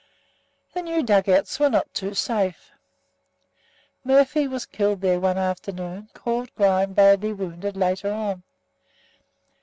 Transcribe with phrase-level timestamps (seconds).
[0.73, 2.71] The new dug outs were not too safe.
[4.03, 8.41] Murphy was killed there one afternoon, and Claude Grime badly wounded later on.